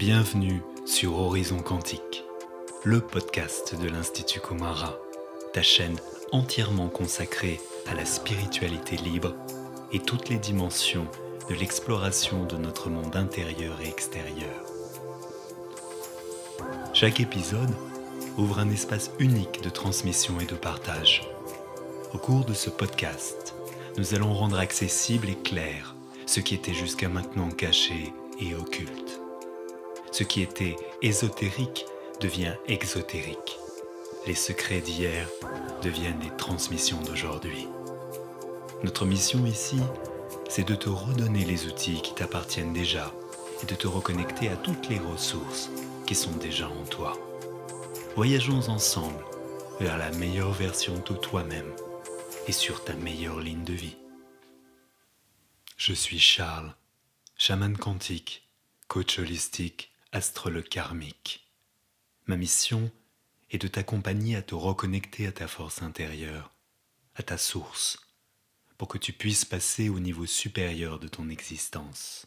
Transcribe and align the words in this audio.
Bienvenue 0.00 0.62
sur 0.86 1.18
Horizon 1.18 1.58
Quantique, 1.58 2.24
le 2.84 3.02
podcast 3.02 3.78
de 3.78 3.86
l'Institut 3.86 4.40
Komara, 4.40 4.98
ta 5.52 5.60
chaîne 5.60 5.98
entièrement 6.32 6.88
consacrée 6.88 7.60
à 7.86 7.94
la 7.94 8.06
spiritualité 8.06 8.96
libre 8.96 9.34
et 9.92 9.98
toutes 9.98 10.30
les 10.30 10.38
dimensions 10.38 11.06
de 11.50 11.54
l'exploration 11.54 12.46
de 12.46 12.56
notre 12.56 12.88
monde 12.88 13.14
intérieur 13.14 13.78
et 13.82 13.88
extérieur. 13.88 14.64
Chaque 16.94 17.20
épisode 17.20 17.74
ouvre 18.38 18.58
un 18.58 18.70
espace 18.70 19.10
unique 19.18 19.60
de 19.62 19.68
transmission 19.68 20.40
et 20.40 20.46
de 20.46 20.54
partage. 20.54 21.28
Au 22.14 22.16
cours 22.16 22.46
de 22.46 22.54
ce 22.54 22.70
podcast, 22.70 23.54
nous 23.98 24.14
allons 24.14 24.32
rendre 24.32 24.58
accessible 24.58 25.28
et 25.28 25.36
clair 25.36 25.94
ce 26.24 26.40
qui 26.40 26.54
était 26.54 26.72
jusqu'à 26.72 27.10
maintenant 27.10 27.50
caché 27.50 28.14
et 28.40 28.54
occulte. 28.54 29.19
Ce 30.12 30.24
qui 30.24 30.42
était 30.42 30.76
ésotérique 31.02 31.86
devient 32.20 32.54
exotérique. 32.66 33.58
Les 34.26 34.34
secrets 34.34 34.80
d'hier 34.80 35.28
deviennent 35.82 36.20
les 36.20 36.36
transmissions 36.36 37.00
d'aujourd'hui. 37.00 37.68
Notre 38.82 39.06
mission 39.06 39.46
ici, 39.46 39.78
c'est 40.48 40.66
de 40.66 40.74
te 40.74 40.88
redonner 40.88 41.44
les 41.44 41.66
outils 41.66 42.02
qui 42.02 42.14
t'appartiennent 42.14 42.72
déjà 42.72 43.12
et 43.62 43.66
de 43.66 43.74
te 43.74 43.86
reconnecter 43.86 44.48
à 44.48 44.56
toutes 44.56 44.88
les 44.88 44.98
ressources 44.98 45.70
qui 46.06 46.14
sont 46.14 46.32
déjà 46.32 46.68
en 46.68 46.84
toi. 46.84 47.16
Voyageons 48.16 48.68
ensemble 48.68 49.24
vers 49.78 49.96
la 49.96 50.10
meilleure 50.10 50.52
version 50.52 50.94
de 50.94 51.14
toi-même 51.14 51.72
et 52.48 52.52
sur 52.52 52.84
ta 52.84 52.94
meilleure 52.94 53.40
ligne 53.40 53.64
de 53.64 53.72
vie. 53.72 53.96
Je 55.76 55.92
suis 55.92 56.18
Charles, 56.18 56.74
chaman 57.36 57.76
quantique, 57.76 58.48
coach 58.88 59.18
holistique, 59.18 59.90
astrologue 60.12 60.68
karmique. 60.68 61.48
Ma 62.26 62.36
mission 62.36 62.90
est 63.50 63.58
de 63.58 63.68
t'accompagner 63.68 64.36
à 64.36 64.42
te 64.42 64.54
reconnecter 64.54 65.26
à 65.26 65.32
ta 65.32 65.48
force 65.48 65.82
intérieure, 65.82 66.52
à 67.16 67.22
ta 67.22 67.38
source, 67.38 67.98
pour 68.78 68.88
que 68.88 68.98
tu 68.98 69.12
puisses 69.12 69.44
passer 69.44 69.88
au 69.88 70.00
niveau 70.00 70.26
supérieur 70.26 70.98
de 70.98 71.08
ton 71.08 71.28
existence. 71.28 72.26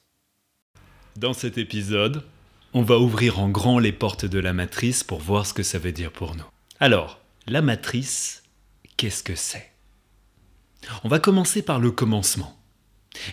Dans 1.15 1.33
cet 1.33 1.57
épisode, 1.57 2.25
on 2.73 2.81
va 2.81 2.97
ouvrir 2.97 3.39
en 3.39 3.49
grand 3.49 3.79
les 3.79 3.91
portes 3.91 4.25
de 4.25 4.39
la 4.39 4.53
matrice 4.53 5.03
pour 5.03 5.19
voir 5.19 5.45
ce 5.45 5.53
que 5.53 5.63
ça 5.63 5.79
veut 5.79 5.91
dire 5.91 6.11
pour 6.11 6.35
nous. 6.35 6.45
Alors, 6.79 7.19
la 7.47 7.61
matrice, 7.61 8.43
qu'est-ce 8.97 9.23
que 9.23 9.35
c'est? 9.35 9.71
On 11.03 11.07
va 11.07 11.19
commencer 11.19 11.61
par 11.61 11.79
le 11.79 11.91
commencement. 11.91 12.59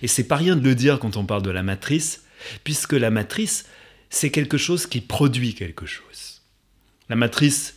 Et 0.02 0.08
c'est 0.08 0.26
pas 0.26 0.36
rien 0.36 0.56
de 0.56 0.64
le 0.64 0.74
dire 0.74 0.98
quand 0.98 1.16
on 1.16 1.24
parle 1.24 1.42
de 1.42 1.50
la 1.50 1.62
matrice, 1.62 2.24
puisque 2.64 2.92
la 2.92 3.10
matrice, 3.10 3.66
c'est 4.10 4.30
quelque 4.30 4.58
chose 4.58 4.86
qui 4.86 5.00
produit 5.00 5.54
quelque 5.54 5.86
chose. 5.86 6.42
La 7.08 7.16
matrice, 7.16 7.76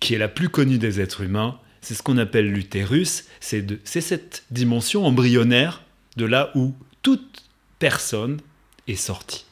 qui 0.00 0.14
est 0.14 0.18
la 0.18 0.28
plus 0.28 0.48
connue 0.48 0.78
des 0.78 1.00
êtres 1.00 1.22
humains, 1.22 1.58
c'est 1.80 1.94
ce 1.94 2.02
qu'on 2.02 2.18
appelle 2.18 2.50
l'utérus, 2.50 3.24
c'est 3.40 3.80
cette 3.84 4.44
dimension 4.50 5.06
embryonnaire 5.06 5.82
de 6.16 6.24
là 6.24 6.50
où 6.54 6.74
toute 7.02 7.44
personne 7.78 8.40
est 8.88 8.96
sortie. 8.96 9.44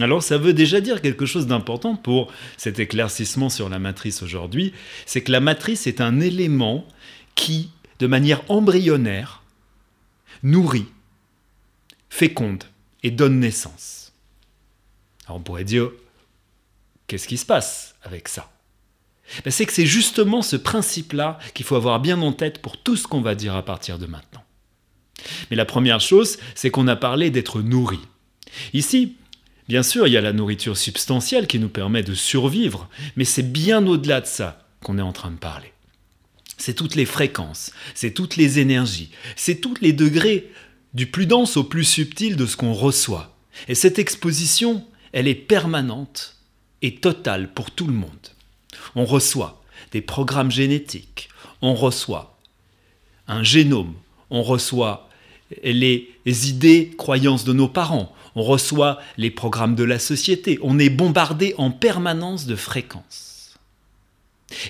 Alors 0.00 0.22
ça 0.22 0.38
veut 0.38 0.52
déjà 0.52 0.80
dire 0.80 1.00
quelque 1.00 1.26
chose 1.26 1.46
d'important 1.46 1.96
pour 1.96 2.32
cet 2.56 2.78
éclaircissement 2.78 3.48
sur 3.48 3.68
la 3.68 3.78
matrice 3.78 4.22
aujourd'hui, 4.22 4.72
c'est 5.06 5.22
que 5.22 5.32
la 5.32 5.40
matrice 5.40 5.86
est 5.86 6.00
un 6.00 6.20
élément 6.20 6.86
qui, 7.34 7.70
de 7.98 8.06
manière 8.06 8.42
embryonnaire, 8.48 9.42
nourrit 10.42 10.86
féconde 12.10 12.64
et 13.02 13.10
donne 13.10 13.40
naissance. 13.40 14.07
Alors 15.28 15.38
on 15.38 15.42
pourrait 15.42 15.64
dire, 15.64 15.90
qu'est-ce 17.06 17.28
qui 17.28 17.36
se 17.36 17.44
passe 17.44 17.94
avec 18.02 18.28
ça? 18.28 18.50
Ben, 19.44 19.50
C'est 19.50 19.66
que 19.66 19.72
c'est 19.72 19.86
justement 19.86 20.40
ce 20.40 20.56
principe-là 20.56 21.38
qu'il 21.52 21.66
faut 21.66 21.76
avoir 21.76 22.00
bien 22.00 22.20
en 22.22 22.32
tête 22.32 22.62
pour 22.62 22.78
tout 22.82 22.96
ce 22.96 23.06
qu'on 23.06 23.20
va 23.20 23.34
dire 23.34 23.54
à 23.54 23.64
partir 23.64 23.98
de 23.98 24.06
maintenant. 24.06 24.42
Mais 25.50 25.56
la 25.56 25.66
première 25.66 26.00
chose, 26.00 26.38
c'est 26.54 26.70
qu'on 26.70 26.88
a 26.88 26.96
parlé 26.96 27.28
d'être 27.30 27.60
nourri. 27.60 28.00
Ici, 28.72 29.16
bien 29.68 29.82
sûr, 29.82 30.06
il 30.06 30.14
y 30.14 30.16
a 30.16 30.22
la 30.22 30.32
nourriture 30.32 30.78
substantielle 30.78 31.46
qui 31.46 31.58
nous 31.58 31.68
permet 31.68 32.02
de 32.02 32.14
survivre, 32.14 32.88
mais 33.16 33.24
c'est 33.26 33.52
bien 33.52 33.86
au-delà 33.86 34.22
de 34.22 34.26
ça 34.26 34.66
qu'on 34.82 34.96
est 34.96 35.02
en 35.02 35.12
train 35.12 35.30
de 35.30 35.36
parler. 35.36 35.72
C'est 36.56 36.74
toutes 36.74 36.94
les 36.94 37.04
fréquences, 37.04 37.72
c'est 37.94 38.12
toutes 38.12 38.36
les 38.36 38.58
énergies, 38.60 39.10
c'est 39.36 39.60
tous 39.60 39.74
les 39.80 39.92
degrés 39.92 40.50
du 40.94 41.06
plus 41.06 41.26
dense 41.26 41.56
au 41.56 41.64
plus 41.64 41.84
subtil 41.84 42.36
de 42.36 42.46
ce 42.46 42.56
qu'on 42.56 42.72
reçoit. 42.72 43.36
Et 43.68 43.74
cette 43.74 43.98
exposition, 43.98 44.84
elle 45.12 45.28
est 45.28 45.34
permanente 45.34 46.36
et 46.82 46.96
totale 46.96 47.52
pour 47.52 47.70
tout 47.70 47.86
le 47.86 47.92
monde. 47.92 48.28
On 48.94 49.04
reçoit 49.04 49.62
des 49.92 50.00
programmes 50.00 50.50
génétiques, 50.50 51.28
on 51.62 51.74
reçoit 51.74 52.36
un 53.26 53.42
génome, 53.42 53.94
on 54.30 54.42
reçoit 54.42 55.08
les 55.62 56.08
idées, 56.26 56.94
croyances 56.96 57.44
de 57.44 57.52
nos 57.52 57.68
parents, 57.68 58.14
on 58.34 58.42
reçoit 58.42 59.00
les 59.16 59.30
programmes 59.30 59.74
de 59.74 59.84
la 59.84 59.98
société, 59.98 60.58
on 60.62 60.78
est 60.78 60.90
bombardé 60.90 61.54
en 61.58 61.70
permanence 61.70 62.46
de 62.46 62.56
fréquences. 62.56 63.58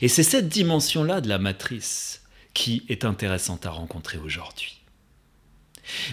Et 0.02 0.08
c'est 0.08 0.22
cette 0.22 0.48
dimension-là 0.48 1.20
de 1.20 1.28
la 1.28 1.38
matrice 1.38 2.22
qui 2.54 2.84
est 2.88 3.04
intéressante 3.04 3.66
à 3.66 3.70
rencontrer 3.70 4.18
aujourd'hui. 4.18 4.80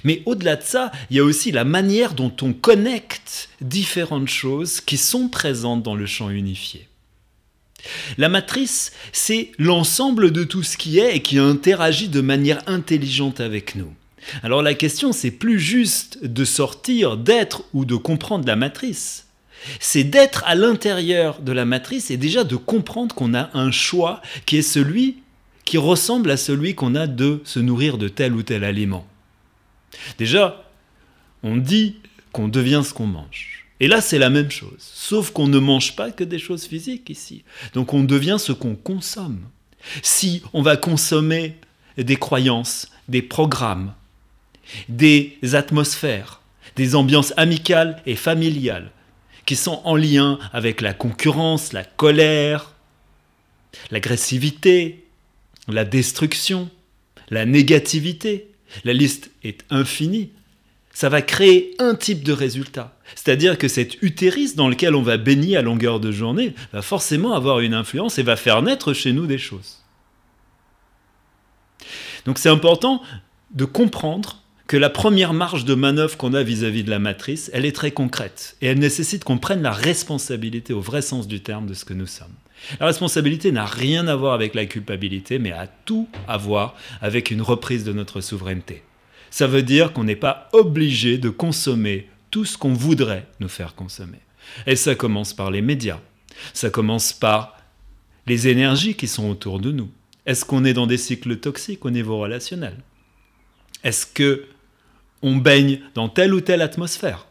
Mais 0.04 0.22
au-delà 0.26 0.56
de 0.56 0.64
ça, 0.64 0.92
il 1.10 1.18
y 1.18 1.20
a 1.20 1.24
aussi 1.24 1.52
la 1.52 1.64
manière 1.64 2.14
dont 2.14 2.34
on 2.42 2.54
connecte 2.54 3.50
différentes 3.62 4.30
choses 4.30 4.82
qui 4.82 4.98
sont 4.98 5.28
présentes 5.28 5.84
dans 5.84 5.96
le 5.96 6.06
champ 6.06 6.30
unifié. 6.30 6.88
La 8.18 8.30
matrice, 8.30 8.92
c'est 9.12 9.52
l'ensemble 9.58 10.32
de 10.32 10.44
tout 10.44 10.64
ce 10.64 10.78
qui 10.78 11.00
est 11.00 11.16
et 11.16 11.22
qui 11.22 11.38
interagit 11.38 12.10
de 12.10 12.22
manière 12.22 12.62
intelligente 12.68 13.40
avec 13.40 13.76
nous. 13.76 13.94
Alors 14.42 14.64
la 14.64 14.74
question, 14.74 15.12
c'est 15.12 15.32
plus 15.32 15.60
juste 15.60 16.24
de 16.24 16.46
sortir, 16.46 17.18
d'être 17.18 17.64
ou 17.74 17.86
de 17.86 17.96
comprendre 17.96 18.48
la 18.48 18.56
matrice. 18.56 19.28
C'est 19.80 20.04
d'être 20.04 20.44
à 20.46 20.56
l'intérieur 20.56 21.42
de 21.42 21.52
la 21.52 21.66
matrice 21.66 22.12
et 22.12 22.18
déjà 22.18 22.44
de 22.44 22.56
comprendre 22.56 23.16
qu'on 23.16 23.34
a 23.34 23.50
un 23.54 23.72
choix 23.72 24.22
qui 24.46 24.58
est 24.58 24.62
celui 24.62 25.18
qui 25.64 25.78
ressemble 25.78 26.30
à 26.30 26.38
celui 26.38 26.76
qu'on 26.76 26.94
a 26.94 27.08
de 27.08 27.42
se 27.44 27.60
nourrir 27.60 27.98
de 27.98 28.08
tel 28.08 28.34
ou 28.34 28.44
tel 28.44 28.64
aliment. 28.64 29.06
Déjà, 30.18 30.64
on 31.44 31.58
dit 31.58 31.98
qu'on 32.32 32.48
devient 32.48 32.82
ce 32.86 32.94
qu'on 32.94 33.08
mange. 33.08 33.66
Et 33.80 33.88
là, 33.88 34.02
c'est 34.02 34.20
la 34.20 34.30
même 34.30 34.52
chose. 34.52 34.80
Sauf 34.80 35.32
qu'on 35.32 35.48
ne 35.48 35.60
mange 35.60 35.96
pas 35.96 36.12
que 36.12 36.24
des 36.24 36.40
choses 36.40 36.66
physiques 36.66 37.10
ici. 37.10 37.44
Donc 37.74 37.94
on 37.94 38.04
devient 38.04 38.38
ce 38.40 38.52
qu'on 38.52 38.76
consomme. 38.76 39.42
Si 40.02 40.42
on 40.54 40.62
va 40.62 40.78
consommer 40.78 41.58
des 41.98 42.16
croyances, 42.16 42.90
des 43.08 43.22
programmes, 43.22 43.94
des 44.90 45.38
atmosphères, 45.54 46.42
des 46.76 46.96
ambiances 46.96 47.34
amicales 47.38 48.02
et 48.06 48.16
familiales, 48.16 48.92
qui 49.46 49.56
sont 49.56 49.82
en 49.84 49.96
lien 49.96 50.40
avec 50.54 50.82
la 50.82 50.94
concurrence, 50.94 51.72
la 51.72 51.84
colère, 51.84 52.74
l'agressivité, 53.92 55.06
la 55.68 55.86
destruction, 55.86 56.70
la 57.30 57.46
négativité, 57.46 58.50
la 58.84 58.94
liste 58.94 59.32
est 59.44 59.64
infinie, 59.70 60.32
ça 60.94 61.10
va 61.10 61.22
créer 61.22 61.76
un 61.80 61.94
type 61.94 62.24
de 62.24 62.32
résultat. 62.32 62.98
C'est-à-dire 63.16 63.58
que 63.58 63.68
cet 63.68 64.02
utérus 64.02 64.56
dans 64.56 64.70
lequel 64.70 64.96
on 64.96 65.02
va 65.02 65.18
baigner 65.18 65.58
à 65.58 65.62
longueur 65.62 66.00
de 66.00 66.12
journée 66.12 66.56
va 66.72 66.82
forcément 66.82 67.34
avoir 67.34 67.60
une 67.60 67.74
influence 67.74 68.18
et 68.18 68.24
va 68.24 68.36
faire 68.36 68.62
naître 68.62 68.94
chez 68.94 69.12
nous 69.12 69.28
des 69.28 69.38
choses. 69.38 69.84
Donc 72.26 72.38
c'est 72.38 72.50
important 72.50 73.02
de 73.52 73.66
comprendre 73.66 74.42
que 74.68 74.78
la 74.78 74.90
première 74.90 75.34
marge 75.34 75.66
de 75.66 75.76
manœuvre 75.76 76.18
qu'on 76.18 76.34
a 76.34 76.44
vis-à-vis 76.44 76.82
-vis 76.82 76.86
de 76.86 76.90
la 76.90 77.00
matrice, 77.00 77.52
elle 77.54 77.66
est 77.66 77.76
très 77.76 77.92
concrète 77.92 78.56
et 78.62 78.68
elle 78.68 78.80
nécessite 78.80 79.24
qu'on 79.24 79.38
prenne 79.38 79.62
la 79.62 79.72
responsabilité 79.72 80.74
au 80.74 80.82
vrai 80.82 81.02
sens 81.02 81.28
du 81.28 81.42
terme 81.42 81.68
de 81.68 81.74
ce 81.74 81.86
que 81.86 81.94
nous 81.94 82.08
sommes. 82.08 82.34
La 82.80 82.88
responsabilité 82.88 83.52
n'a 83.52 83.66
rien 83.66 84.08
à 84.08 84.16
voir 84.16 84.34
avec 84.34 84.56
la 84.56 84.66
culpabilité, 84.66 85.40
mais 85.40 85.52
a 85.52 85.68
tout 85.68 86.08
à 86.28 86.38
voir 86.38 86.76
avec 87.02 87.32
une 87.32 87.42
reprise 87.42 87.84
de 87.84 87.94
notre 87.94 88.22
souveraineté. 88.22 88.84
Ça 89.30 89.48
veut 89.48 89.64
dire 89.64 89.94
qu'on 89.94 90.04
n'est 90.04 90.16
pas 90.16 90.50
obligé 90.54 91.18
de 91.18 91.30
consommer 91.30 92.10
tout 92.32 92.46
ce 92.46 92.58
qu'on 92.58 92.74
voudrait 92.74 93.28
nous 93.40 93.50
faire 93.50 93.76
consommer. 93.76 94.20
Et 94.66 94.76
ça 94.76 94.96
commence 94.96 95.34
par 95.34 95.52
les 95.52 95.62
médias. 95.62 96.00
Ça 96.54 96.70
commence 96.70 97.14
par 97.14 97.58
les 98.28 98.48
énergies 98.48 98.96
qui 98.96 99.08
sont 99.08 99.30
autour 99.30 99.60
de 99.60 99.72
nous. 99.72 99.90
Est-ce 100.26 100.46
qu'on 100.46 100.66
est 100.66 100.74
dans 100.74 100.88
des 100.88 100.98
cycles 100.98 101.38
toxiques 101.38 101.86
au 101.86 101.92
niveau 101.92 102.18
relationnel? 102.18 102.78
Est-ce 103.84 104.06
que 104.06 104.46
on 105.22 105.36
baigne 105.36 105.82
dans 105.94 106.10
telle 106.10 106.34
ou 106.34 106.42
telle 106.42 106.62
atmosphère? 106.62 107.28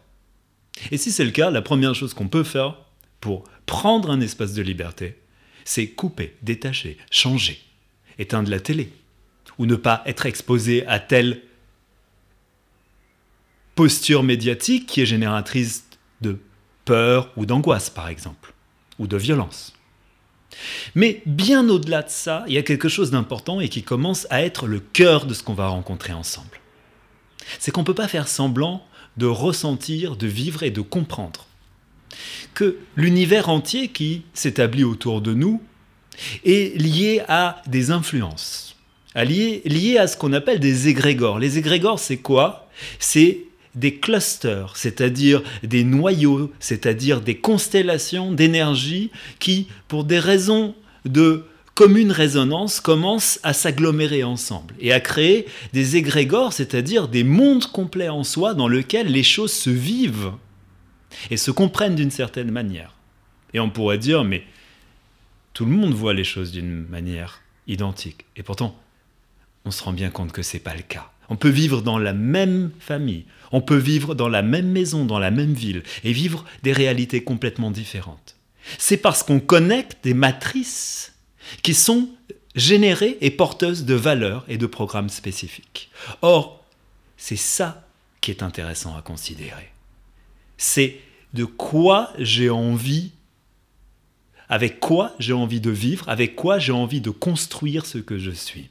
Et 0.91 0.97
si 0.97 1.11
c'est 1.11 1.25
le 1.25 1.31
cas, 1.31 1.51
la 1.51 1.63
première 1.63 1.95
chose 1.95 2.15
qu'on 2.15 2.29
peut 2.29 2.45
faire 2.45 2.77
pour 3.25 3.45
prendre 3.65 4.11
un 4.11 4.21
espace 4.21 4.53
de 4.53 4.61
liberté, 4.61 5.17
c'est 5.65 5.87
couper, 5.87 6.37
détacher, 6.43 6.99
changer, 7.11 7.59
éteindre 8.19 8.51
la 8.51 8.61
télé, 8.61 8.93
ou 9.57 9.65
ne 9.65 9.77
pas 9.77 10.03
être 10.05 10.27
exposé 10.27 10.87
à 10.87 11.01
telle 11.01 11.41
posture 13.75 14.23
médiatique 14.23 14.87
qui 14.87 15.01
est 15.01 15.07
génératrice 15.07 15.87
de 16.21 16.39
peur 16.85 17.33
ou 17.39 17.47
d'angoisse 17.47 17.89
par 17.89 18.09
exemple, 18.09 18.53
ou 18.99 19.07
de 19.07 19.17
violence. 19.17 19.73
Mais 20.95 21.23
bien 21.25 21.67
au-delà 21.71 22.03
de 22.03 22.11
ça, 22.11 22.45
il 22.47 22.53
y 22.53 22.59
a 22.59 22.63
quelque 22.63 22.91
chose 22.91 23.11
d'important 23.11 23.59
et 23.59 23.71
qui 23.71 23.83
commence 23.83 24.27
à 24.29 24.43
être 24.43 24.67
le 24.67 24.81
cœur 24.81 25.25
de 25.25 25.33
ce 25.33 25.43
qu'on 25.43 25.55
va 25.55 25.69
rencontrer 25.69 26.13
ensemble. 26.13 26.61
C'est 27.59 27.71
qu'on 27.71 27.81
ne 27.81 27.87
peut 27.87 27.95
pas 27.95 28.07
faire 28.07 28.29
semblant 28.29 28.87
de 29.17 29.25
ressentir, 29.25 30.17
de 30.17 30.27
vivre 30.27 30.63
et 30.63 30.71
de 30.71 30.83
comprendre 30.83 31.47
que 32.55 32.77
l'univers 32.97 33.49
entier 33.49 33.89
qui 33.89 34.23
s'établit 34.35 34.85
autour 34.85 35.21
de 35.21 35.35
nous 35.35 35.61
est 36.45 36.77
lié 36.81 37.23
à 37.29 37.63
des 37.67 37.91
influences, 37.91 38.77
lié, 39.17 39.63
lié 39.65 39.99
à 39.99 40.07
ce 40.07 40.17
qu'on 40.17 40.33
appelle 40.33 40.61
des 40.61 40.89
égrégores. 40.89 41.39
Les 41.39 41.59
égrégores, 41.59 41.99
c'est 41.99 42.19
quoi? 42.19 42.69
C'est 42.99 43.41
des 43.75 43.97
clusters, 43.97 44.77
c'est-à-dire 44.77 45.43
des 45.63 45.85
noyaux, 45.85 46.53
c'est-à-dire 46.61 47.21
des 47.21 47.37
constellations 47.37 48.33
d'énergie 48.33 49.11
qui, 49.39 49.67
pour 49.89 50.05
des 50.05 50.19
raisons 50.19 50.75
de 51.05 51.45
commune 51.75 52.13
résonance, 52.13 52.79
commencent 52.79 53.41
à 53.43 53.53
s'agglomérer 53.53 54.23
ensemble 54.23 54.75
et 54.79 54.93
à 54.93 55.01
créer 55.01 55.47
des 55.73 55.97
égrégores, 55.97 56.53
c'est-à-dire 56.53 57.09
des 57.09 57.25
mondes 57.25 57.67
complets 57.67 58.09
en 58.09 58.23
soi 58.23 58.55
dans 58.55 58.69
lesquels 58.69 59.09
les 59.09 59.25
choses 59.25 59.53
se 59.53 59.71
vivent 59.71 60.31
et 61.31 61.37
se 61.37 61.51
comprennent 61.51 61.95
d'une 61.95 62.11
certaine 62.11 62.51
manière. 62.51 62.95
Et 63.53 63.61
on 63.61 63.71
pourrait 63.71 63.99
dire, 63.99 64.25
mais 64.25 64.45
tout 65.53 65.65
le 65.65 65.71
monde 65.71 65.95
voit 65.95 66.15
les 66.15 66.25
choses 66.25 66.53
d'une 66.53 66.87
manière 66.87 67.41
identique. 67.67 68.25
Et 68.37 68.43
pourtant, 68.43 68.79
on 69.65 69.71
se 69.71 69.83
rend 69.83 69.93
bien 69.93 70.11
compte 70.11 70.33
que 70.33 70.43
ce 70.43 70.57
n'est 70.57 70.63
pas 70.63 70.75
le 70.75 70.83
cas. 70.83 71.11
On 71.31 71.37
peut 71.37 71.49
vivre 71.49 71.81
dans 71.81 71.99
la 71.99 72.13
même 72.13 72.71
famille, 72.81 73.25
on 73.51 73.63
peut 73.63 73.79
vivre 73.79 74.15
dans 74.15 74.29
la 74.29 74.43
même 74.43 74.69
maison, 74.69 75.07
dans 75.07 75.19
la 75.19 75.31
même 75.31 75.55
ville, 75.55 75.83
et 76.03 76.13
vivre 76.13 76.45
des 76.63 76.73
réalités 76.73 77.25
complètement 77.25 77.71
différentes. 77.71 78.37
C'est 78.79 78.99
parce 78.99 79.23
qu'on 79.23 79.41
connecte 79.41 80.05
des 80.05 80.15
matrices 80.15 81.15
qui 81.63 81.73
sont 81.73 82.11
générées 82.55 83.17
et 83.21 83.31
porteuses 83.31 83.85
de 83.85 83.95
valeurs 83.95 84.45
et 84.49 84.59
de 84.59 84.67
programmes 84.67 85.09
spécifiques. 85.09 85.91
Or, 86.23 86.65
c'est 87.17 87.37
ça 87.37 87.87
qui 88.21 88.31
est 88.31 88.43
intéressant 88.43 88.97
à 88.97 89.03
considérer 89.03 89.74
c'est 90.57 91.01
de 91.33 91.45
quoi 91.45 92.11
j'ai 92.19 92.51
envie, 92.51 93.11
avec 94.49 94.81
quoi 94.81 95.13
j'ai 95.19 95.33
envie 95.33 95.61
de 95.61 95.71
vivre, 95.71 96.09
avec 96.09 96.37
quoi 96.37 96.59
j'ai 96.59 96.73
envie 96.73 97.01
de 97.01 97.11
construire 97.11 97.87
ce 97.87 97.99
que 97.99 98.19
je 98.19 98.31
suis. 98.31 98.69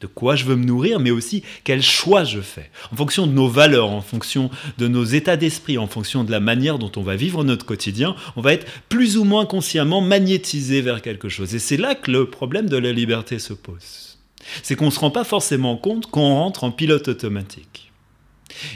De 0.00 0.08
quoi 0.08 0.34
je 0.34 0.44
veux 0.44 0.56
me 0.56 0.64
nourrir, 0.64 0.98
mais 0.98 1.12
aussi 1.12 1.44
quel 1.62 1.80
choix 1.80 2.24
je 2.24 2.40
fais. 2.40 2.70
En 2.90 2.96
fonction 2.96 3.28
de 3.28 3.32
nos 3.32 3.48
valeurs, 3.48 3.90
en 3.90 4.00
fonction 4.00 4.50
de 4.78 4.88
nos 4.88 5.04
états 5.04 5.36
d'esprit, 5.36 5.78
en 5.78 5.86
fonction 5.86 6.24
de 6.24 6.32
la 6.32 6.40
manière 6.40 6.78
dont 6.80 6.90
on 6.96 7.02
va 7.02 7.14
vivre 7.14 7.44
notre 7.44 7.64
quotidien, 7.64 8.16
on 8.34 8.40
va 8.40 8.52
être 8.52 8.66
plus 8.88 9.16
ou 9.16 9.22
moins 9.22 9.46
consciemment 9.46 10.00
magnétisé 10.00 10.80
vers 10.80 11.02
quelque 11.02 11.28
chose. 11.28 11.54
Et 11.54 11.60
c'est 11.60 11.76
là 11.76 11.94
que 11.94 12.10
le 12.10 12.28
problème 12.28 12.68
de 12.68 12.76
la 12.76 12.90
liberté 12.90 13.38
se 13.38 13.52
pose. 13.52 14.18
C'est 14.64 14.74
qu'on 14.74 14.86
ne 14.86 14.90
se 14.90 14.98
rend 14.98 15.12
pas 15.12 15.22
forcément 15.22 15.76
compte 15.76 16.06
qu'on 16.06 16.34
rentre 16.34 16.64
en 16.64 16.72
pilote 16.72 17.06
automatique. 17.06 17.91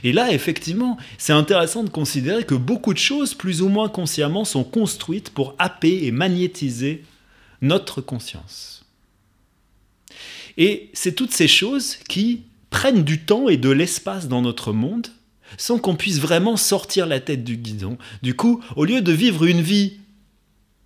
Et 0.05 0.13
là, 0.13 0.33
effectivement, 0.33 0.97
c'est 1.19 1.33
intéressant 1.33 1.85
de 1.85 1.91
considérer 1.91 2.45
que 2.45 2.55
beaucoup 2.55 2.93
de 2.93 2.99
choses, 2.99 3.35
plus 3.35 3.63
ou 3.63 3.69
moins 3.69 3.89
consciemment, 3.89 4.45
sont 4.45 4.65
construites 4.65 5.31
pour 5.31 5.55
happer 5.59 6.05
et 6.05 6.11
magnétiser 6.11 7.05
notre 7.63 8.01
conscience. 8.01 8.85
Et 10.57 10.91
c'est 10.95 11.15
toutes 11.15 11.33
ces 11.33 11.49
choses 11.49 11.97
qui 12.09 12.43
prennent 12.71 13.05
du 13.05 13.21
temps 13.21 13.49
et 13.49 13.57
de 13.57 13.71
l'espace 13.71 14.29
dans 14.29 14.43
notre 14.43 14.73
monde 14.73 15.09
sans 15.59 15.79
qu'on 15.79 15.95
puisse 15.95 16.19
vraiment 16.19 16.57
sortir 16.57 17.07
la 17.07 17.21
tête 17.21 17.45
du 17.45 17.57
guidon. 17.57 17.99
Du 18.23 18.35
coup, 18.35 18.63
au 18.75 18.85
lieu 18.85 19.01
de 19.01 19.13
vivre 19.13 19.45
une 19.45 19.61
vie 19.61 19.99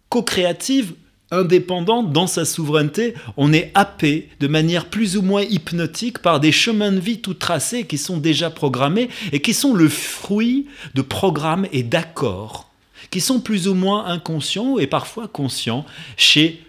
co-créative, 0.08 0.94
indépendante 1.30 2.12
dans 2.12 2.26
sa 2.26 2.44
souveraineté, 2.44 3.14
on 3.36 3.52
est 3.52 3.70
happé 3.74 4.28
de 4.40 4.46
manière 4.48 4.86
plus 4.86 5.16
ou 5.16 5.22
moins 5.22 5.42
hypnotique 5.42 6.18
par 6.18 6.40
des 6.40 6.52
chemins 6.52 6.92
de 6.92 7.00
vie 7.00 7.20
tout 7.20 7.34
tracés 7.34 7.86
qui 7.86 7.98
sont 7.98 8.18
déjà 8.18 8.50
programmés 8.50 9.08
et 9.32 9.40
qui 9.40 9.54
sont 9.54 9.74
le 9.74 9.88
fruit 9.88 10.66
de 10.94 11.02
programmes 11.02 11.66
et 11.72 11.82
d'accords 11.82 12.70
qui 13.10 13.20
sont 13.20 13.40
plus 13.40 13.68
ou 13.68 13.74
moins 13.74 14.06
inconscients 14.06 14.78
et 14.78 14.86
parfois 14.86 15.28
conscients 15.28 15.84
chez 16.16 16.62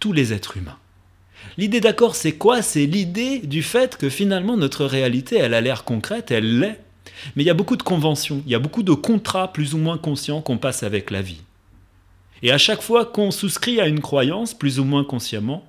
tous 0.00 0.12
les 0.12 0.32
êtres 0.32 0.56
humains. 0.56 0.78
L'idée 1.56 1.80
d'accord, 1.80 2.16
c'est 2.16 2.32
quoi? 2.32 2.62
C'est 2.62 2.86
l'idée 2.86 3.38
du 3.38 3.62
fait 3.62 3.96
que 3.96 4.08
finalement 4.08 4.56
notre 4.56 4.84
réalité, 4.84 5.36
elle 5.36 5.54
a 5.54 5.60
l'air 5.60 5.84
concrète, 5.84 6.30
elle 6.30 6.58
l'est, 6.58 6.80
mais 7.36 7.42
il 7.42 7.46
y 7.46 7.50
a 7.50 7.54
beaucoup 7.54 7.76
de 7.76 7.82
conventions, 7.82 8.42
il 8.46 8.52
y 8.52 8.54
a 8.54 8.58
beaucoup 8.58 8.82
de 8.82 8.94
contrats 8.94 9.52
plus 9.52 9.74
ou 9.74 9.78
moins 9.78 9.98
conscients 9.98 10.40
qu'on 10.40 10.58
passe 10.58 10.82
avec 10.82 11.10
la 11.10 11.22
vie. 11.22 11.42
Et 12.42 12.50
à 12.50 12.58
chaque 12.58 12.82
fois 12.82 13.06
qu'on 13.06 13.30
souscrit 13.30 13.80
à 13.80 13.86
une 13.86 14.00
croyance, 14.00 14.54
plus 14.54 14.78
ou 14.78 14.84
moins 14.84 15.04
consciemment, 15.04 15.64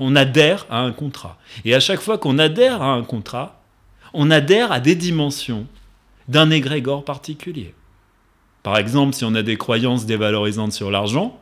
on 0.00 0.16
adhère 0.16 0.66
à 0.70 0.80
un 0.80 0.92
contrat. 0.92 1.38
Et 1.64 1.74
à 1.74 1.80
chaque 1.80 2.00
fois 2.00 2.18
qu'on 2.18 2.38
adhère 2.38 2.82
à 2.82 2.92
un 2.92 3.04
contrat, 3.04 3.62
on 4.14 4.30
adhère 4.30 4.72
à 4.72 4.80
des 4.80 4.94
dimensions 4.94 5.66
d'un 6.28 6.50
égrégore 6.50 7.04
particulier. 7.04 7.74
Par 8.62 8.78
exemple, 8.78 9.14
si 9.14 9.24
on 9.24 9.34
a 9.34 9.42
des 9.42 9.56
croyances 9.56 10.06
dévalorisantes 10.06 10.72
sur 10.72 10.90
l'argent, 10.90 11.38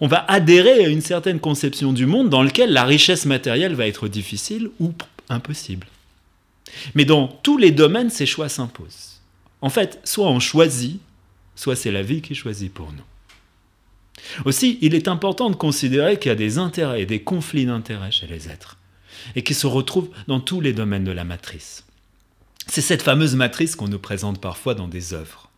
on 0.00 0.08
va 0.08 0.24
adhérer 0.28 0.84
à 0.84 0.88
une 0.88 1.00
certaine 1.00 1.40
conception 1.40 1.92
du 1.92 2.06
monde 2.06 2.28
dans 2.28 2.42
laquelle 2.42 2.72
la 2.72 2.84
richesse 2.84 3.26
matérielle 3.26 3.74
va 3.74 3.86
être 3.86 4.08
difficile 4.08 4.70
ou 4.80 4.92
impossible. 5.28 5.86
Mais 6.94 7.04
dans 7.04 7.28
tous 7.28 7.58
les 7.58 7.70
domaines, 7.70 8.10
ces 8.10 8.26
choix 8.26 8.48
s'imposent. 8.48 9.20
En 9.60 9.70
fait, 9.70 10.00
soit 10.04 10.28
on 10.28 10.40
choisit 10.40 11.00
soit 11.56 11.76
c'est 11.76 11.90
la 11.90 12.02
vie 12.02 12.22
qui 12.22 12.34
choisit 12.34 12.72
pour 12.72 12.92
nous. 12.92 13.02
Aussi, 14.44 14.78
il 14.80 14.94
est 14.94 15.08
important 15.08 15.50
de 15.50 15.56
considérer 15.56 16.18
qu'il 16.18 16.28
y 16.28 16.32
a 16.32 16.36
des 16.36 16.58
intérêts 16.58 17.02
et 17.02 17.06
des 17.06 17.22
conflits 17.22 17.66
d'intérêts 17.66 18.10
chez 18.10 18.26
les 18.26 18.48
êtres, 18.48 18.76
et 19.34 19.42
qui 19.42 19.54
se 19.54 19.66
retrouvent 19.66 20.10
dans 20.28 20.40
tous 20.40 20.60
les 20.60 20.72
domaines 20.72 21.04
de 21.04 21.12
la 21.12 21.24
matrice. 21.24 21.84
C'est 22.66 22.80
cette 22.80 23.02
fameuse 23.02 23.34
matrice 23.34 23.76
qu'on 23.76 23.88
nous 23.88 23.98
présente 23.98 24.40
parfois 24.40 24.74
dans 24.74 24.88
des 24.88 25.14
œuvres, 25.14 25.50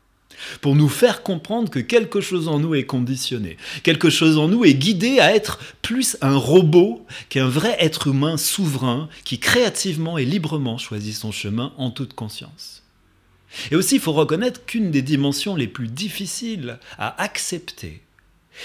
pour 0.61 0.77
nous 0.77 0.89
faire 0.89 1.23
comprendre 1.23 1.71
que 1.71 1.79
quelque 1.79 2.21
chose 2.21 2.49
en 2.49 2.61
nous 2.61 2.75
est 2.75 2.85
conditionné, 2.85 3.57
quelque 3.83 4.11
chose 4.11 4.39
en 4.39 4.49
nous 4.49 4.65
est 4.65 4.75
guidé 4.75 5.19
à 5.19 5.35
être 5.35 5.59
plus 5.83 6.17
un 6.21 6.37
robot 6.37 7.05
qu'un 7.29 7.49
vrai 7.49 7.77
être 7.81 8.09
humain 8.09 8.37
souverain 8.37 9.09
qui 9.25 9.39
créativement 9.39 10.19
et 10.19 10.25
librement 10.25 10.79
choisit 10.79 11.15
son 11.15 11.33
chemin 11.33 11.73
en 11.77 11.91
toute 11.91 12.13
conscience. 12.13 12.83
Et 13.71 13.77
aussi, 13.77 13.97
il 13.97 14.01
faut 14.01 14.13
reconnaître 14.13 14.65
qu'une 14.65 14.91
des 14.91 15.03
dimensions 15.03 15.57
les 15.57 15.69
plus 15.69 15.89
difficiles 15.89 16.79
à 16.99 17.21
accepter, 17.23 18.03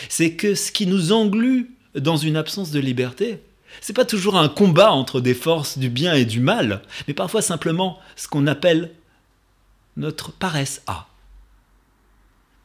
c'est 0.10 0.36
que 0.36 0.56
ce 0.56 0.72
qui 0.72 0.88
nous 0.88 1.12
englue 1.12 1.72
dans 1.96 2.18
une 2.18 2.36
absence 2.36 2.72
de 2.72 2.80
liberté, 2.80 3.40
c'est 3.82 3.94
pas 3.94 4.06
toujours 4.06 4.38
un 4.38 4.50
combat 4.50 4.92
entre 4.92 5.22
des 5.22 5.34
forces 5.34 5.78
du 5.78 5.90
bien 5.90 6.14
et 6.14 6.26
du 6.26 6.40
mal, 6.40 6.82
mais 7.08 7.14
parfois 7.14 7.42
simplement 7.42 8.00
ce 8.16 8.28
qu'on 8.28 8.48
appelle 8.48 8.92
notre 9.98 10.32
paresse 10.32 10.82
à, 10.88 11.08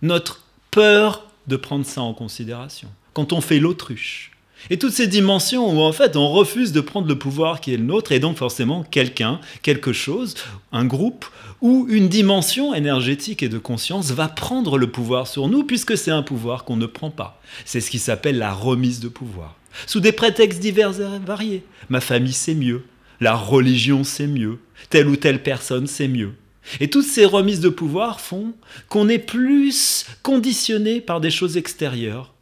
notre 0.02 0.42
peur 0.70 1.26
de 1.46 1.56
prendre 1.56 1.86
ça 1.86 2.02
en 2.02 2.14
considération. 2.14 2.88
Quand 3.14 3.32
on 3.32 3.40
fait 3.40 3.58
l'autruche, 3.58 4.32
et 4.70 4.78
toutes 4.78 4.92
ces 4.92 5.06
dimensions 5.06 5.70
où 5.70 5.80
en 5.80 5.92
fait 5.92 6.16
on 6.16 6.28
refuse 6.28 6.72
de 6.72 6.80
prendre 6.80 7.08
le 7.08 7.18
pouvoir 7.18 7.60
qui 7.60 7.72
est 7.72 7.76
le 7.76 7.84
nôtre 7.84 8.12
et 8.12 8.20
donc 8.20 8.36
forcément 8.36 8.82
quelqu'un, 8.82 9.40
quelque 9.62 9.92
chose, 9.92 10.34
un 10.72 10.84
groupe 10.84 11.24
ou 11.60 11.86
une 11.88 12.08
dimension 12.08 12.74
énergétique 12.74 13.42
et 13.42 13.48
de 13.48 13.58
conscience 13.58 14.10
va 14.10 14.28
prendre 14.28 14.78
le 14.78 14.90
pouvoir 14.90 15.26
sur 15.26 15.48
nous 15.48 15.64
puisque 15.64 15.96
c'est 15.96 16.10
un 16.10 16.22
pouvoir 16.22 16.64
qu'on 16.64 16.76
ne 16.76 16.86
prend 16.86 17.10
pas. 17.10 17.40
C'est 17.64 17.80
ce 17.80 17.90
qui 17.90 17.98
s'appelle 17.98 18.38
la 18.38 18.52
remise 18.52 19.00
de 19.00 19.08
pouvoir. 19.08 19.56
Sous 19.86 20.00
des 20.00 20.12
prétextes 20.12 20.60
divers 20.60 21.00
et 21.00 21.18
variés. 21.24 21.64
Ma 21.88 22.00
famille 22.00 22.32
c'est 22.32 22.54
mieux, 22.54 22.84
la 23.20 23.34
religion 23.34 24.04
c'est 24.04 24.26
mieux, 24.26 24.58
telle 24.90 25.08
ou 25.08 25.16
telle 25.16 25.42
personne 25.42 25.86
c'est 25.86 26.08
mieux. 26.08 26.32
Et 26.80 26.90
toutes 26.90 27.06
ces 27.06 27.24
remises 27.24 27.60
de 27.60 27.68
pouvoir 27.68 28.20
font 28.20 28.52
qu'on 28.88 29.08
est 29.08 29.18
plus 29.18 30.06
conditionné 30.22 31.00
par 31.00 31.20
des 31.20 31.30
choses 31.30 31.56
extérieures 31.56 32.34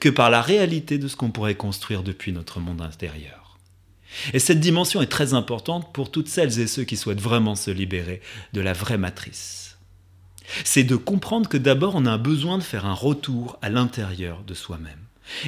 que 0.00 0.08
par 0.08 0.30
la 0.30 0.42
réalité 0.42 0.98
de 0.98 1.08
ce 1.08 1.16
qu'on 1.16 1.30
pourrait 1.30 1.54
construire 1.54 2.02
depuis 2.02 2.32
notre 2.32 2.60
monde 2.60 2.82
intérieur. 2.82 3.58
Et 4.32 4.38
cette 4.38 4.60
dimension 4.60 5.02
est 5.02 5.06
très 5.06 5.34
importante 5.34 5.92
pour 5.92 6.10
toutes 6.10 6.28
celles 6.28 6.60
et 6.60 6.66
ceux 6.66 6.84
qui 6.84 6.96
souhaitent 6.96 7.20
vraiment 7.20 7.56
se 7.56 7.70
libérer 7.70 8.20
de 8.52 8.60
la 8.60 8.72
vraie 8.72 8.98
matrice. 8.98 9.78
C'est 10.64 10.84
de 10.84 10.96
comprendre 10.96 11.48
que 11.48 11.56
d'abord 11.56 11.94
on 11.96 12.06
a 12.06 12.18
besoin 12.18 12.58
de 12.58 12.62
faire 12.62 12.86
un 12.86 12.94
retour 12.94 13.58
à 13.62 13.70
l'intérieur 13.70 14.42
de 14.46 14.54
soi-même. 14.54 14.98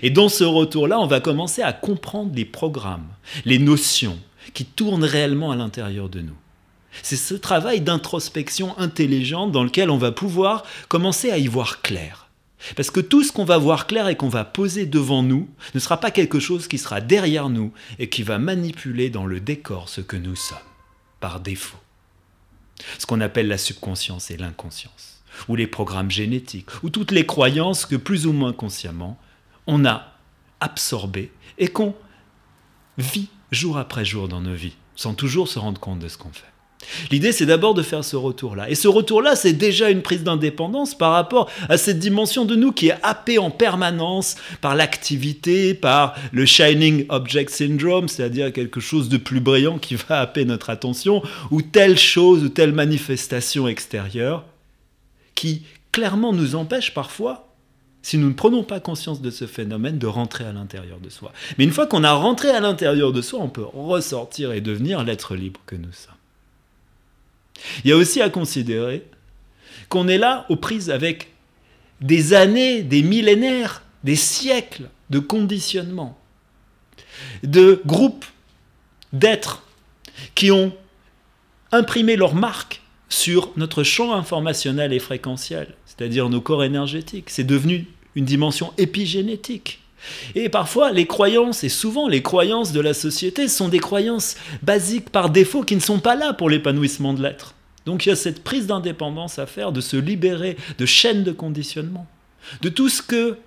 Et 0.03 0.11
dans 0.11 0.31
ce 0.31 0.45
retour-là, 0.45 0.99
on 0.99 1.07
va 1.07 1.21
commencer 1.21 1.62
à 1.62 1.73
comprendre 1.73 2.35
les 2.35 2.47
programmes, 2.47 3.09
les 3.45 3.59
notions 3.59 4.19
qui 4.55 4.65
tournent 4.65 5.05
réellement 5.05 5.53
à 5.53 5.57
l'intérieur 5.57 6.09
de 6.09 6.23
nous. 6.23 6.37
C'est 7.03 7.17
ce 7.17 7.35
travail 7.35 7.83
d'introspection 7.83 8.76
intelligente 8.79 9.53
dans 9.53 9.65
lequel 9.65 9.91
on 9.91 9.99
va 9.99 10.12
pouvoir 10.12 10.65
commencer 10.88 11.31
à 11.31 11.37
y 11.37 11.47
voir 11.47 11.83
clair 11.83 12.25
parce 12.75 12.91
que 12.91 13.01
tout 13.01 13.23
ce 13.23 13.33
qu'on 13.33 13.45
va 13.45 13.59
voir 13.59 13.87
clair 13.87 14.09
et 14.09 14.17
qu'on 14.17 14.29
va 14.29 14.45
poser 14.45 14.87
devant 14.87 15.23
nous 15.23 15.49
ne 15.75 15.81
sera 15.81 15.99
pas 16.01 16.11
quelque 16.11 16.41
chose 16.41 16.69
qui 16.69 16.79
sera 16.79 17.01
derrière 17.01 17.49
nous 17.49 17.73
et 17.99 18.09
qui 18.09 18.23
va 18.23 18.39
manipuler 18.39 19.11
dans 19.11 19.27
le 19.27 19.41
décor 19.41 19.89
ce 19.89 20.01
que 20.01 20.17
nous 20.17 20.37
sommes, 20.37 20.59
par 21.21 21.41
défaut. 21.41 21.79
Ce 22.99 23.07
qu'on 23.07 23.21
appelle 23.21 23.49
la 23.49 23.59
subconscience 23.59 24.31
et 24.31 24.37
l'inconscience. 24.37 25.23
ou 25.49 25.57
les 25.57 25.67
programmes 25.67 26.11
génétiques, 26.11 26.71
ou 26.83 26.89
toutes 26.89 27.11
les 27.11 27.27
croyances 27.27 27.85
que 27.85 27.97
plus 27.97 28.27
ou 28.27 28.33
moins 28.33 28.55
consciemment 28.55 29.19
on 29.67 29.85
a 29.85 30.15
absorbées 30.61 31.31
et 31.59 31.69
qu'on 31.69 31.95
vit 32.97 33.29
jour 33.51 33.77
après 33.77 34.05
jour 34.05 34.29
dans 34.29 34.41
nos 34.41 34.55
vies, 34.55 34.77
sans 34.95 35.15
toujours 35.15 35.49
se 35.49 35.59
rendre 35.59 35.81
compte 35.81 35.99
de 35.99 36.09
ce 36.09 36.17
qu'on 36.17 36.33
fait. 36.33 36.45
L'idée, 37.11 37.33
c'est 37.33 37.47
d'abord 37.47 37.75
de 37.75 37.83
faire 37.83 38.05
ce 38.05 38.16
retour-là. 38.16 38.71
Et 38.71 38.75
ce 38.75 38.88
retour-là, 38.88 39.37
c'est 39.37 39.52
déjà 39.52 39.90
une 39.90 40.02
prise 40.02 40.23
d'indépendance 40.23 40.97
par 40.97 41.12
rapport 41.12 41.50
à 41.69 41.76
cette 41.76 41.99
dimension 41.99 42.45
de 42.45 42.57
nous 42.57 42.73
qui 42.73 42.88
est 42.88 42.99
happée 43.02 43.38
en 43.38 43.50
permanence 43.50 44.37
par 44.61 44.75
l'activité, 44.75 45.75
par 45.75 46.14
le 46.33 46.47
Shining 46.47 47.07
Object 47.09 47.50
Syndrome, 47.50 48.09
c'est-à-dire 48.09 48.52
quelque 48.52 48.81
chose 48.81 49.09
de 49.09 49.16
plus 49.16 49.40
brillant 49.40 49.78
qui 49.78 49.95
va 49.95 50.21
happer 50.21 50.45
notre 50.45 50.71
attention, 50.71 51.23
ou 51.50 51.62
telle 51.62 51.99
chose 51.99 52.45
ou 52.45 52.49
telle 52.49 52.73
manifestation 52.73 53.69
extérieure 53.69 54.45
qui 55.35 55.62
clairement 55.93 56.33
nous 56.33 56.57
empêche 56.57 56.93
parfois 56.93 57.47
si 58.02 58.19
nous 58.19 58.28
ne 58.28 58.35
prenons 58.35 58.62
pas 58.62 58.78
conscience 58.78 59.21
de 59.21 59.31
ce 59.31 59.47
phénomène, 59.47 59.99
de 59.99 60.07
rentrer 60.07 60.45
à 60.45 60.52
l'intérieur 60.52 61.00
de 61.00 61.11
soi. 61.11 61.33
Mais 61.59 61.64
une 61.64 61.73
fois 61.73 61.88
qu'on 61.88 62.05
a 62.05 62.12
rentré 62.12 62.50
à 62.50 62.61
l'intérieur 62.61 63.12
de 63.12 63.21
soi, 63.21 63.40
on 63.43 63.49
peut 63.49 63.64
ressortir 63.64 64.52
et 64.52 64.61
devenir 64.61 65.02
l'être 65.02 65.35
libre 65.35 65.61
que 65.66 65.75
nous 65.75 65.93
sommes. 65.93 66.16
Il 67.85 67.91
y 67.91 67.93
a 67.93 67.97
aussi 67.97 68.21
à 68.21 68.31
considérer 68.31 69.05
qu'on 69.89 70.09
est 70.09 70.19
là 70.19 70.47
aux 70.49 70.57
prises 70.57 70.91
avec 70.91 71.33
des 72.01 72.35
années, 72.35 72.83
des 72.83 73.03
millénaires, 73.03 73.83
des 74.05 74.17
siècles 74.17 74.89
de 75.11 75.19
conditionnement, 75.19 76.19
de 77.43 77.81
groupes 77.87 78.25
d'êtres 79.13 79.63
qui 80.35 80.51
ont 80.51 80.73
imprimé 81.73 82.17
leur 82.17 82.35
marque 82.35 82.83
sur 83.09 83.53
notre 83.57 83.83
champ 83.83 84.13
informationnel 84.13 84.93
et 84.93 84.99
fréquentiel, 84.99 85.75
c'est-à-dire 85.87 86.29
nos 86.29 86.41
corps 86.41 86.65
énergétiques. 86.65 87.31
C'est 87.31 87.45
devenu 87.45 87.87
une 88.15 88.25
dimension 88.25 88.73
épigénétique. 88.79 89.81
Et 90.35 90.49
parfois, 90.49 90.93
les 90.93 91.07
croyances, 91.07 91.65
et 91.65 91.69
souvent 91.69 92.09
les 92.09 92.23
croyances 92.23 92.73
de 92.73 92.81
la 92.81 92.95
société, 92.95 93.49
sont 93.49 93.69
des 93.69 93.79
croyances 93.79 94.37
basiques 94.62 95.11
par 95.11 95.31
défaut 95.31 95.62
qui 95.62 95.75
ne 95.75 95.81
sont 95.81 96.00
pas 96.00 96.15
là 96.15 96.33
pour 96.33 96.50
l'épanouissement 96.50 97.15
de 97.15 97.23
l'être. 97.23 97.55
Donc 97.87 98.05
il 98.05 98.11
y 98.11 98.12
a 98.12 98.17
cette 98.17 98.43
prise 98.43 98.67
d'indépendance 98.67 99.38
à 99.38 99.47
faire, 99.47 99.73
de 99.73 99.81
se 99.81 99.97
libérer 99.97 100.57
de 100.79 100.87
chaînes 100.87 101.23
de 101.25 101.33
conditionnement, 101.33 102.07
de 102.61 102.69
tout 102.69 102.88
ce 102.88 103.00
que 103.00 103.38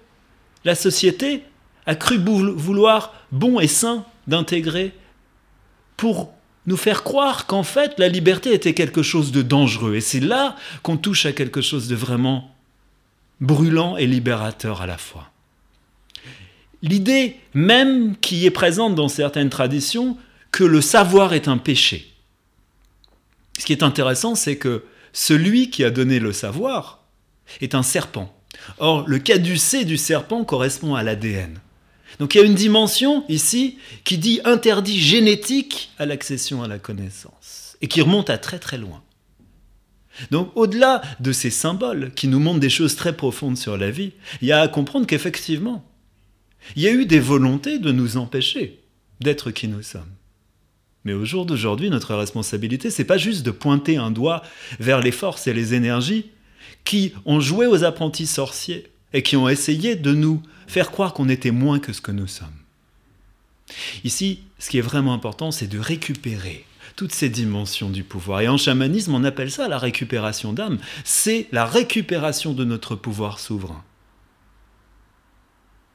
la 0.65 0.75
société 0.75 1.43
a 1.85 1.95
cru 1.95 2.17
vouloir 2.17 3.13
bon 3.31 3.59
et 3.59 3.67
sain 3.67 4.05
d'intégrer 4.27 4.93
pour 5.97 6.31
nous 6.65 6.77
faire 6.77 7.03
croire 7.03 7.47
qu'en 7.47 7.63
fait 7.63 7.97
la 7.97 8.07
liberté 8.07 8.53
était 8.53 8.73
quelque 8.73 9.01
chose 9.01 9.31
de 9.31 9.41
dangereux. 9.41 9.95
Et 9.95 10.01
c'est 10.01 10.19
là 10.19 10.55
qu'on 10.83 10.97
touche 10.97 11.25
à 11.25 11.33
quelque 11.33 11.61
chose 11.61 11.87
de 11.87 11.95
vraiment 11.95 12.55
brûlant 13.41 13.97
et 13.97 14.05
libérateur 14.05 14.81
à 14.81 14.87
la 14.87 14.97
fois. 14.97 15.31
L'idée 16.81 17.37
même 17.53 18.15
qui 18.17 18.45
est 18.45 18.51
présente 18.51 18.95
dans 18.95 19.09
certaines 19.09 19.49
traditions 19.49 20.17
que 20.51 20.63
le 20.63 20.81
savoir 20.81 21.33
est 21.33 21.47
un 21.47 21.57
péché. 21.57 22.13
Ce 23.57 23.65
qui 23.65 23.73
est 23.73 23.83
intéressant, 23.83 24.35
c'est 24.35 24.57
que 24.57 24.85
celui 25.11 25.69
qui 25.69 25.83
a 25.83 25.89
donné 25.89 26.19
le 26.19 26.31
savoir 26.31 27.03
est 27.61 27.75
un 27.75 27.83
serpent. 27.83 28.33
Or, 28.77 29.07
le 29.07 29.19
caducé 29.19 29.85
du 29.85 29.97
serpent 29.97 30.43
correspond 30.43 30.95
à 30.95 31.03
l'ADN. 31.03 31.59
Donc 32.19 32.35
il 32.35 32.39
y 32.39 32.41
a 32.41 32.45
une 32.45 32.55
dimension 32.55 33.23
ici 33.29 33.77
qui 34.03 34.17
dit 34.17 34.41
interdit 34.43 34.99
génétique 34.99 35.91
à 35.97 36.05
l'accession 36.05 36.63
à 36.63 36.67
la 36.67 36.79
connaissance 36.79 37.77
et 37.81 37.87
qui 37.87 38.01
remonte 38.01 38.29
à 38.29 38.37
très 38.37 38.59
très 38.59 38.77
loin. 38.77 39.01
Donc 40.31 40.51
au-delà 40.55 41.01
de 41.19 41.31
ces 41.31 41.49
symboles 41.49 42.11
qui 42.15 42.27
nous 42.27 42.39
montrent 42.39 42.59
des 42.59 42.69
choses 42.69 42.95
très 42.95 43.15
profondes 43.15 43.57
sur 43.57 43.77
la 43.77 43.89
vie, 43.89 44.11
il 44.41 44.47
y 44.47 44.51
a 44.51 44.61
à 44.61 44.67
comprendre 44.67 45.05
qu'effectivement, 45.05 45.85
il 46.75 46.83
y 46.83 46.87
a 46.87 46.91
eu 46.91 47.05
des 47.05 47.19
volontés 47.19 47.79
de 47.79 47.91
nous 47.91 48.17
empêcher 48.17 48.79
d'être 49.19 49.51
qui 49.51 49.67
nous 49.67 49.81
sommes. 49.81 50.11
Mais 51.05 51.13
au 51.13 51.25
jour 51.25 51.45
d'aujourd'hui, 51.45 51.89
notre 51.89 52.15
responsabilité, 52.15 52.89
c'est 52.89 53.05
pas 53.05 53.17
juste 53.17 53.43
de 53.43 53.51
pointer 53.51 53.97
un 53.97 54.11
doigt 54.11 54.43
vers 54.79 54.99
les 54.99 55.11
forces 55.11 55.47
et 55.47 55.53
les 55.53 55.73
énergies 55.73 56.25
qui 56.83 57.13
ont 57.25 57.39
joué 57.39 57.67
aux 57.67 57.83
apprentis 57.83 58.27
sorciers 58.27 58.87
et 59.13 59.23
qui 59.23 59.35
ont 59.37 59.49
essayé 59.49 59.95
de 59.95 60.13
nous 60.13 60.41
faire 60.67 60.91
croire 60.91 61.13
qu'on 61.13 61.29
était 61.29 61.51
moins 61.51 61.79
que 61.79 61.93
ce 61.93 62.01
que 62.01 62.11
nous 62.11 62.27
sommes. 62.27 62.47
Ici, 64.03 64.39
ce 64.59 64.69
qui 64.69 64.77
est 64.77 64.81
vraiment 64.81 65.13
important, 65.13 65.51
c'est 65.51 65.67
de 65.67 65.79
récupérer 65.79 66.65
toutes 66.95 67.13
ces 67.13 67.29
dimensions 67.29 67.89
du 67.89 68.03
pouvoir. 68.03 68.41
Et 68.41 68.47
en 68.47 68.57
chamanisme, 68.57 69.13
on 69.13 69.23
appelle 69.23 69.51
ça 69.51 69.67
la 69.67 69.77
récupération 69.77 70.53
d'âme. 70.53 70.79
C'est 71.05 71.47
la 71.51 71.65
récupération 71.65 72.53
de 72.53 72.65
notre 72.65 72.95
pouvoir 72.95 73.39
souverain. 73.39 73.83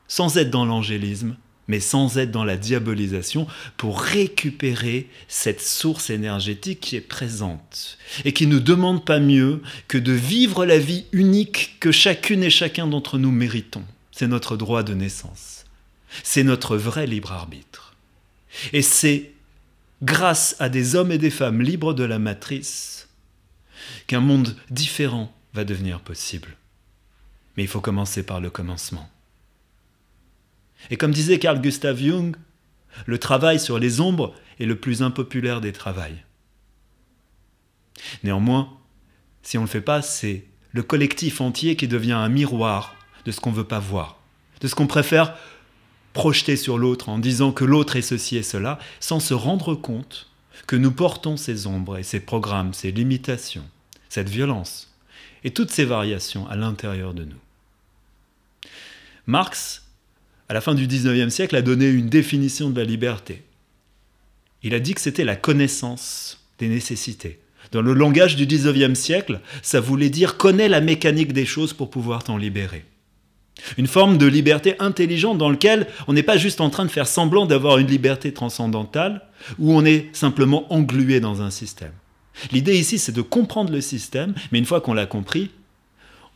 Sans 0.08 0.36
être 0.36 0.50
dans 0.50 0.64
l'angélisme, 0.64 1.36
mais 1.66 1.80
sans 1.80 2.18
être 2.18 2.30
dans 2.30 2.44
la 2.44 2.56
diabolisation, 2.56 3.46
pour 3.76 4.00
récupérer 4.00 5.08
cette 5.28 5.62
source 5.62 6.10
énergétique 6.10 6.80
qui 6.80 6.96
est 6.96 7.00
présente 7.00 7.98
et 8.24 8.32
qui 8.32 8.46
ne 8.46 8.58
demande 8.58 9.04
pas 9.04 9.20
mieux 9.20 9.62
que 9.88 9.98
de 9.98 10.12
vivre 10.12 10.66
la 10.66 10.78
vie 10.78 11.06
unique 11.12 11.76
que 11.80 11.92
chacune 11.92 12.42
et 12.42 12.50
chacun 12.50 12.86
d'entre 12.86 13.18
nous 13.18 13.30
méritons. 13.30 13.84
C'est 14.12 14.28
notre 14.28 14.56
droit 14.56 14.82
de 14.82 14.94
naissance. 14.94 15.64
C'est 16.22 16.44
notre 16.44 16.76
vrai 16.76 17.06
libre 17.06 17.32
arbitre. 17.32 17.94
Et 18.72 18.82
c'est 18.82 19.32
grâce 20.02 20.54
à 20.58 20.68
des 20.68 20.94
hommes 20.94 21.12
et 21.12 21.18
des 21.18 21.30
femmes 21.30 21.62
libres 21.62 21.94
de 21.94 22.04
la 22.04 22.18
matrice, 22.18 23.08
qu'un 24.06 24.20
monde 24.20 24.56
différent 24.70 25.34
va 25.54 25.64
devenir 25.64 26.00
possible. 26.00 26.56
Mais 27.56 27.64
il 27.64 27.68
faut 27.68 27.80
commencer 27.80 28.22
par 28.22 28.40
le 28.40 28.50
commencement. 28.50 29.08
Et 30.90 30.96
comme 30.96 31.12
disait 31.12 31.38
Carl 31.38 31.60
Gustav 31.60 31.98
Jung, 31.98 32.36
le 33.06 33.18
travail 33.18 33.58
sur 33.58 33.78
les 33.78 34.00
ombres 34.00 34.34
est 34.60 34.66
le 34.66 34.76
plus 34.76 35.02
impopulaire 35.02 35.60
des 35.60 35.72
travails. 35.72 36.22
Néanmoins, 38.22 38.72
si 39.42 39.58
on 39.58 39.62
ne 39.62 39.66
le 39.66 39.70
fait 39.70 39.80
pas, 39.80 40.02
c'est 40.02 40.44
le 40.72 40.82
collectif 40.82 41.40
entier 41.40 41.76
qui 41.76 41.88
devient 41.88 42.12
un 42.12 42.28
miroir 42.28 42.96
de 43.24 43.30
ce 43.30 43.40
qu'on 43.40 43.50
ne 43.50 43.56
veut 43.56 43.64
pas 43.64 43.78
voir, 43.78 44.18
de 44.60 44.68
ce 44.68 44.74
qu'on 44.74 44.86
préfère 44.86 45.36
projeter 46.12 46.56
sur 46.56 46.78
l'autre 46.78 47.08
en 47.08 47.18
disant 47.18 47.52
que 47.52 47.64
l'autre 47.64 47.96
est 47.96 48.02
ceci 48.02 48.36
et 48.36 48.42
cela, 48.42 48.78
sans 49.00 49.20
se 49.20 49.34
rendre 49.34 49.74
compte 49.74 50.30
que 50.66 50.76
nous 50.76 50.92
portons 50.92 51.36
ces 51.36 51.66
ombres 51.66 51.98
et 51.98 52.02
ces 52.02 52.20
programmes, 52.20 52.72
ces 52.72 52.92
limitations, 52.92 53.68
cette 54.08 54.28
violence 54.28 54.94
et 55.42 55.52
toutes 55.52 55.70
ces 55.70 55.84
variations 55.84 56.48
à 56.48 56.56
l'intérieur 56.56 57.14
de 57.14 57.24
nous. 57.24 57.40
Marx, 59.26 59.83
à 60.48 60.54
la 60.54 60.60
fin 60.60 60.74
du 60.74 60.86
XIXe 60.86 61.32
siècle, 61.32 61.56
a 61.56 61.62
donné 61.62 61.88
une 61.88 62.08
définition 62.08 62.70
de 62.70 62.78
la 62.78 62.86
liberté. 62.86 63.42
Il 64.62 64.74
a 64.74 64.80
dit 64.80 64.94
que 64.94 65.00
c'était 65.00 65.24
la 65.24 65.36
connaissance 65.36 66.40
des 66.58 66.68
nécessités. 66.68 67.40
Dans 67.72 67.82
le 67.82 67.94
langage 67.94 68.36
du 68.36 68.46
XIXe 68.46 68.98
siècle, 68.98 69.40
ça 69.62 69.80
voulait 69.80 70.10
dire 70.10 70.36
connais 70.36 70.68
la 70.68 70.80
mécanique 70.80 71.32
des 71.32 71.46
choses 71.46 71.72
pour 71.72 71.90
pouvoir 71.90 72.24
t'en 72.24 72.36
libérer. 72.36 72.84
Une 73.78 73.86
forme 73.86 74.18
de 74.18 74.26
liberté 74.26 74.74
intelligente 74.78 75.38
dans 75.38 75.50
laquelle 75.50 75.86
on 76.08 76.12
n'est 76.12 76.22
pas 76.22 76.36
juste 76.36 76.60
en 76.60 76.70
train 76.70 76.84
de 76.84 76.90
faire 76.90 77.06
semblant 77.06 77.46
d'avoir 77.46 77.78
une 77.78 77.86
liberté 77.86 78.32
transcendantale, 78.32 79.22
où 79.58 79.72
on 79.72 79.84
est 79.84 80.14
simplement 80.14 80.72
englué 80.72 81.20
dans 81.20 81.42
un 81.42 81.50
système. 81.50 81.92
L'idée 82.52 82.76
ici, 82.76 82.98
c'est 82.98 83.12
de 83.12 83.22
comprendre 83.22 83.72
le 83.72 83.80
système, 83.80 84.34
mais 84.50 84.58
une 84.58 84.64
fois 84.64 84.80
qu'on 84.80 84.94
l'a 84.94 85.06
compris, 85.06 85.50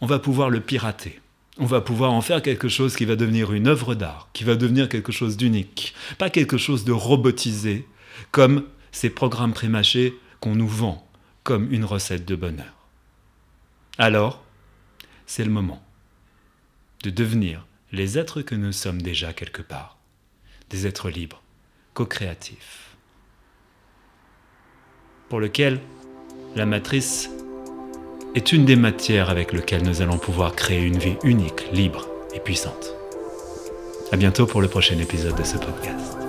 on 0.00 0.06
va 0.06 0.18
pouvoir 0.18 0.48
le 0.48 0.60
pirater. 0.60 1.20
On 1.58 1.66
va 1.66 1.80
pouvoir 1.80 2.12
en 2.12 2.20
faire 2.20 2.40
quelque 2.40 2.68
chose 2.68 2.94
qui 2.94 3.04
va 3.04 3.16
devenir 3.16 3.52
une 3.52 3.66
œuvre 3.66 3.94
d'art, 3.94 4.28
qui 4.32 4.44
va 4.44 4.54
devenir 4.54 4.88
quelque 4.88 5.10
chose 5.10 5.36
d'unique, 5.36 5.94
pas 6.16 6.30
quelque 6.30 6.56
chose 6.56 6.84
de 6.84 6.92
robotisé, 6.92 7.86
comme 8.30 8.64
ces 8.92 9.10
programmes 9.10 9.52
prémâchés 9.52 10.14
qu'on 10.40 10.54
nous 10.54 10.68
vend 10.68 11.04
comme 11.42 11.72
une 11.72 11.84
recette 11.84 12.24
de 12.24 12.36
bonheur. 12.36 12.74
Alors, 13.96 14.44
c'est 15.26 15.44
le 15.44 15.50
moment 15.50 15.82
de 17.02 17.10
devenir 17.10 17.66
les 17.90 18.18
êtres 18.18 18.42
que 18.42 18.54
nous 18.54 18.72
sommes 18.72 19.02
déjà 19.02 19.32
quelque 19.32 19.62
part, 19.62 19.98
des 20.70 20.86
êtres 20.86 21.10
libres, 21.10 21.42
co-créatifs, 21.94 22.96
pour 25.28 25.40
lequel 25.40 25.80
la 26.54 26.66
matrice 26.66 27.30
est 28.34 28.52
une 28.52 28.64
des 28.64 28.76
matières 28.76 29.30
avec 29.30 29.52
lesquelles 29.52 29.82
nous 29.82 30.02
allons 30.02 30.18
pouvoir 30.18 30.54
créer 30.54 30.82
une 30.82 30.98
vie 30.98 31.16
unique, 31.24 31.66
libre 31.72 32.08
et 32.34 32.40
puissante. 32.40 32.94
À 34.12 34.16
bientôt 34.16 34.46
pour 34.46 34.60
le 34.60 34.68
prochain 34.68 34.98
épisode 34.98 35.36
de 35.36 35.44
ce 35.44 35.56
podcast. 35.56 36.27